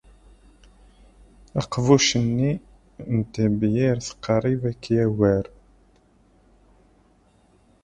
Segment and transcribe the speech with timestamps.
[1.59, 2.53] Aqbuc-nni
[3.15, 5.45] n tebyirt qrib ad k-yagar.